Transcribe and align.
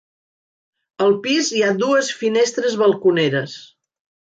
Al 1.07 1.13
pis 1.27 1.53
hi 1.59 1.63
ha 1.67 1.69
dues 1.85 2.13
finestres 2.25 2.83
balconeres. 2.87 3.61